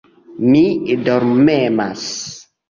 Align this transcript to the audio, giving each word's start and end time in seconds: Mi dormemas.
Mi 0.53 0.95
dormemas. 1.09 2.09